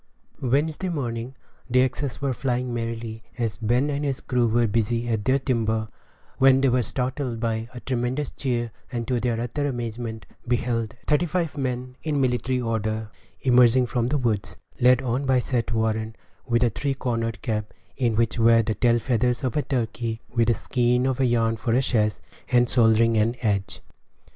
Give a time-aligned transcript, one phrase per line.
[0.41, 1.35] Wednesday morning
[1.69, 5.89] the axes were flying merrily, as Ben and his crew were busy at their timber,
[6.39, 11.27] when they were startled by a tremendous cheer, and, to their utter amazement, beheld thirty
[11.27, 13.11] five men, in military order,
[13.41, 16.15] emerging from the woods, led on by Seth Warren,
[16.47, 20.49] with a three cornered cap, in which were the tail feathers of a turkey, with
[20.49, 22.13] a skein of yarn for a sash,
[22.49, 23.81] and shouldering an adze.